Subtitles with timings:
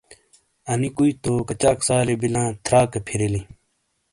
[0.71, 3.45] انہ کُوئی تو کچال سالی بیلاں تھراکے پھِریلیں۔